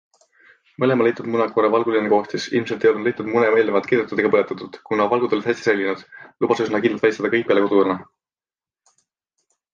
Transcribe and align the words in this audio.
Mõlema 0.83 1.05
leitud 1.07 1.27
muna 1.33 1.45
koore 1.57 1.67
valguline 1.75 2.09
koostis- 2.13 2.47
ilmset 2.59 2.87
ei 2.87 2.91
olnud 2.91 3.09
leitud 3.09 3.29
mune 3.33 3.51
eelnevalt 3.51 3.89
keedetud 3.91 4.23
ega 4.23 4.33
põletatud, 4.37 4.81
kuna 4.89 5.07
valgud 5.13 5.37
olid 5.39 5.47
hästi 5.51 5.67
säilinud- 5.69 6.03
lubas 6.47 6.65
üsna 6.67 6.83
kindlalt 6.87 7.07
välistada 7.07 7.33
kõik 7.37 7.47
peale 7.53 7.67
kodukana. 7.69 8.01